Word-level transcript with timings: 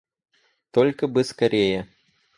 Только 0.71 1.05
бы 1.07 1.23
скорее. 1.23 1.87